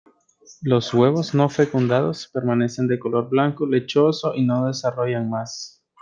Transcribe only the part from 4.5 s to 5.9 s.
desarrollan más.